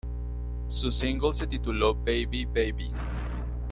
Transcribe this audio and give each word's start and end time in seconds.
Su 0.69 0.89
single 0.91 1.35
se 1.35 1.45
tituló 1.45 1.93
"Baby 1.93 2.45
Baby". 2.45 2.91